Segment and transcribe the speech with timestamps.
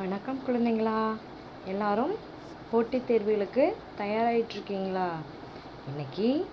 [0.00, 1.16] வணக்கம் குழந்தைங்களா.
[1.64, 2.14] எல்லாரும்
[2.70, 5.08] போட்டித் தேர்வுகளுக்கு தயாராகிட்ருக்கீங்களா
[5.88, 6.46] இன்னைக்கு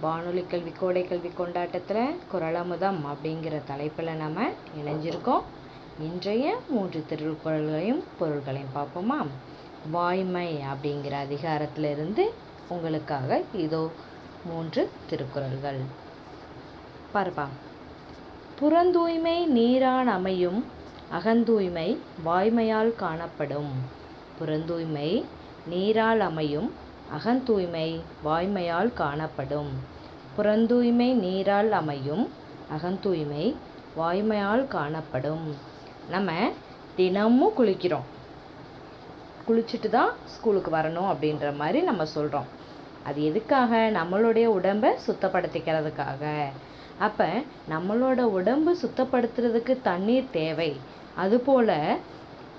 [0.00, 5.42] வானொலி கல்வி கோடை கல்வி கொண்டாட்டத்தில் குரலமுதம் அப்படிங்கிற தலைப்பில் நம்ம இணைஞ்சிருக்கோம்.
[6.00, 9.26] இன்றைய மூன்று திருக்குறள்களையும் பொருள்களையும் பார்ப்போமா?
[9.90, 12.26] வாய்மை அப்படிங்கிற அதிகாரத்திலிருந்து
[12.68, 13.90] உங்களுக்காக இதோ
[14.44, 15.80] மூன்று திருக்குறள்கள்.
[17.14, 17.46] பாருப்பா.
[18.60, 20.78] புறந்தூய்மை நீரான் அமையும்
[21.10, 21.86] அகந்தூய்மை
[22.26, 23.70] வாய்மையால் காணப்படும்.
[24.38, 25.08] புறந்தூய்மை
[25.64, 26.68] நீரால் அமையும்.
[27.16, 27.86] அகந்தூய்மை
[28.24, 29.70] வாய்மையால் காணப்படும்.
[30.36, 32.24] புறந்தூய்மை நீரால் அமையும்.
[32.68, 33.44] அகந்தூய்மை
[33.96, 35.44] வாய்மையால் காணப்படும்.
[36.08, 36.30] நம்ம
[36.96, 38.06] தினமும் குளிக்கிறோம்.
[39.48, 42.48] குளிச்சுட்டு தான் ஸ்கூலுக்கு வரணும் அப்படின்ற மாதிரி நம்ம சொல்கிறோம்
[43.02, 43.90] அது எதுக்காக?
[43.98, 46.22] நம்மளுடைய உடம்பை சுத்தப்படுத்திக்கிறதுக்காக.
[47.06, 47.28] அப்போ
[47.72, 50.70] நம்மளோட உடம்பு சுத்தப்படுத்துறதுக்கு தண்ணீர் தேவை.
[51.16, 51.76] அதுபோல்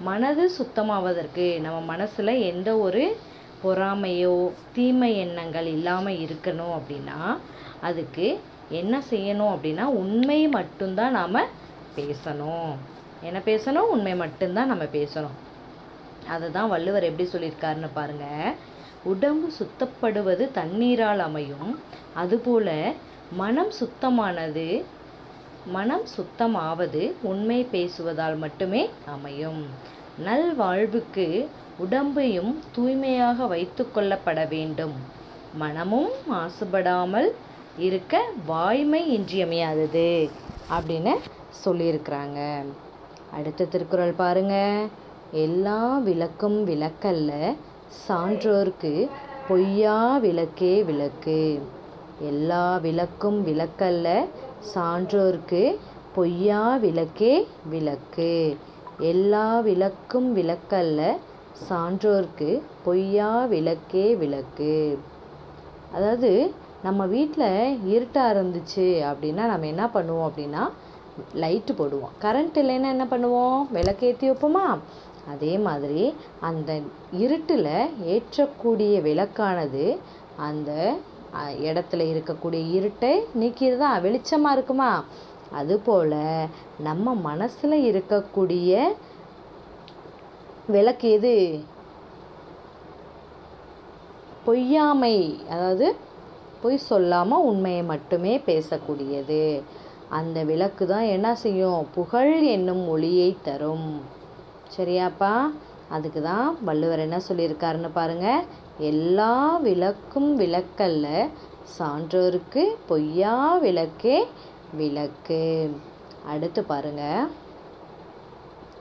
[0.07, 3.03] மனது சுத்தமாவதற்கு நம்ம மனசில் எந்த ஒரு
[3.63, 4.35] பொறாமையோ
[4.75, 7.19] தீமை எண்ணங்கள் இல்லாமல் இருக்கணும் அப்படின்னா
[7.81, 8.27] அதுக்கு
[8.79, 11.37] என்ன செய்யணும் அப்படின்னா உண்மை மட்டும்தான் நாம்
[11.99, 12.73] பேசணும்.
[13.27, 13.89] என்ன பேசணும்?
[13.93, 15.37] உண்மை மட்டும்தான் நம்ம பேசணும்.
[16.33, 18.55] அதை தான் வள்ளுவர் எப்படி சொல்லியிருக்காருன்னு பாருங்கள்
[19.11, 21.71] உடம்பு சுத்தப்படுவது தண்ணீரால் அமையும்.
[22.13, 22.73] அதுபோல்
[23.31, 24.83] மனம் சுத்தமானது
[25.65, 29.65] மனம் சுத்தமாவது உண்மை பேசுவதால் மட்டுமே அமையும்.
[30.25, 31.47] நல்வாழ்வுக்கு
[31.79, 34.93] உடம்பையும் தூய்மையாக வைத்து கொள்ளப்பட வேண்டும்.
[35.53, 37.29] மனமும் மாசுபடாமல்
[37.77, 40.29] இருக்க வாய்மை இன்றியமையாதது
[40.69, 41.15] அப்படின்னு
[41.65, 42.63] சொல்லியிருக்கிறாங்க.
[43.33, 44.87] அடுத்த திருக்குறள் பாருங்க.
[45.31, 47.55] எல்லா விளக்கும் விளக்கல்ல
[48.07, 49.09] சான்றோர்க்கு
[49.47, 51.61] பொய்யா விளக்கே விளக்கு.
[52.29, 54.27] எல்லா விளக்கும் விளக்கல்ல
[54.73, 55.77] சான்றோர்க்கு
[56.15, 58.57] பொய்யா விளக்கே விளக்கு.
[58.99, 61.01] எல்லா விளக்கும் விளக்கல்ல
[61.69, 64.99] சான்றோர்க்கு பொய்யா விளக்கே விளக்கு.
[65.93, 66.31] அதாவது
[66.83, 70.63] நம்ம வீட்டில் இருட்டாக இருந்துச்சு அப்படின்னா நம்ம என்ன பண்ணுவோம் அப்படின்னா
[71.35, 72.13] லைட்டு போடுவோம்.
[72.21, 73.59] கரண்ட் இல்லைன்னா என்ன பண்ணுவோம்?
[73.73, 74.77] விளக்கேற்றி வைப்போமா?
[75.29, 76.79] அதே மாதிரி அந்த
[77.11, 77.73] இருட்டில்
[78.13, 79.97] ஏற்றக்கூடிய விளக்கானது
[80.37, 80.71] அந்த
[81.37, 85.03] இடத்துல இருக்கக்கூடிய இருட்டை நீக்கிடுதா வெளிச்சமாக இருக்குமா?
[85.51, 86.17] அதுபோல்
[86.77, 88.93] நம்ம மனசில் இருக்கக்கூடிய
[90.67, 91.63] விளக்கு எது?
[94.43, 95.95] பொய்யாமை அதாவது
[96.61, 99.61] பொய் சொல்லாமல் உண்மையை மட்டுமே பேசக்கூடியது.
[100.09, 101.87] அந்த விளக்கு தான் என்ன செய்யும்?
[101.93, 104.01] புகழ் என்னும் ஒளியை தரும்.
[104.77, 105.51] சரியாப்பா?
[105.95, 108.45] அதுக்கு தான் வள்ளுவர் என்ன சொல்லியிருக்காருன்னு பாருங்கள்
[108.89, 109.33] எல்லா
[109.65, 111.07] விளக்கும் விளக்கல்ல
[111.77, 113.35] சான்றோருக்கு பொய்யா
[113.65, 114.17] விளக்கே
[114.79, 115.41] விளக்கு.
[116.31, 117.03] அடுத்து பாருங்க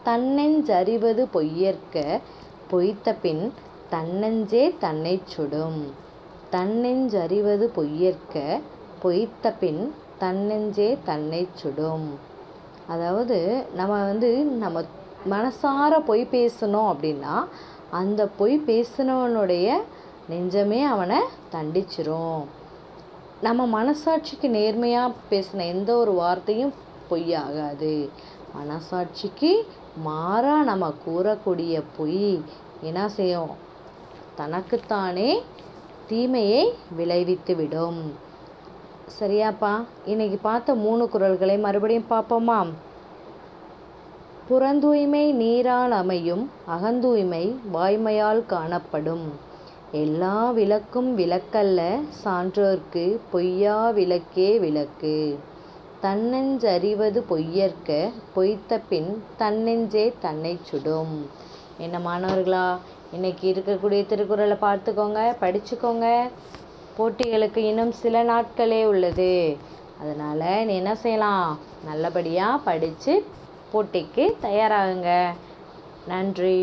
[0.05, 1.97] தன்னெஞ்சறிவது பொய்யற்க
[2.71, 3.45] பொய்த்த பின்
[3.91, 5.81] தன்னெஞ்சே தன்னை சுடும்.
[6.53, 8.37] தன்னெஞ்சறிவது பொய்யற்க
[9.03, 9.83] பொய்த்த பின்
[10.23, 12.09] தன்னெஞ்சே தன்னை சுடும்.
[12.87, 13.39] அதாவது
[13.79, 14.31] நம்ம வந்து
[14.63, 14.83] நம்ம
[15.29, 17.45] மனசார பொய் பேசணும் அப்படின்னா
[17.91, 19.77] அந்த பொய் பேசினவனுடைய
[20.29, 21.19] நெஞ்சமே அவனை
[21.53, 22.45] தண்டிச்சிரும்.
[23.41, 26.73] நம்ம மனசாட்சிக்கு நேர்மையாக பேசின எந்த ஒரு வார்த்தையும்
[27.11, 28.09] பொய்யாகாது.
[28.59, 29.63] மனசாட்சிக்கு
[29.97, 32.43] மாறாக நம்ம கூறக்கூடிய பொய்
[32.81, 33.51] என்ன செய்யும்?
[34.35, 35.43] தனக்குத்தானே
[36.07, 38.13] தீமையை விளைவித்து விடும்.
[39.21, 42.67] சரியாப்பா இன்னைக்கு பார்த்த மூணு குரல்களை மறுபடியும் பார்ப்போமா?
[44.51, 47.43] புறந்தூய்மை நீரால் அமையும் அகந்தூய்மை
[47.75, 49.27] வாய்மையால் காணப்படும்.
[49.91, 51.81] எல்லா விளக்கும் விளக்கல்ல
[52.25, 55.15] சான்றோர்க்கு பொய்யா விளக்கே விளக்கு.
[56.03, 61.15] தன்னெஞ்சறிவது பொய்யற்க பொய்த்த பின் தன்னெஞ்சே தன்னை சுடும்.
[61.79, 62.67] என்ன மாணவர்களா
[63.13, 66.07] இன்னைக்கு இருக்கக்கூடிய திருக்குறளை பார்த்துக்கோங்க படிச்சுக்கோங்க.
[66.99, 69.57] போட்டிகளுக்கு இன்னும் சில நாட்களே உள்ளது.
[70.03, 71.59] அதனால் நீ என்ன செய்யலாம்?
[71.85, 73.15] நல்லபடியாக படித்து
[73.73, 75.11] போட்டிக்கு தயாராகுங்க.
[76.05, 76.59] நன்றி.